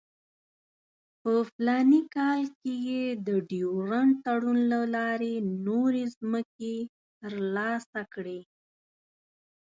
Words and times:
په 1.21 1.31
فلاني 1.51 2.01
کال 2.15 2.41
کې 2.61 2.73
یې 2.89 3.03
د 3.27 3.29
ډیورنډ 3.49 4.11
تړون 4.25 4.59
له 4.73 4.81
لارې 4.95 5.35
نورې 5.67 6.03
مځکې 6.31 6.75
ترلاسه 7.21 8.01
کړې. 8.13 8.39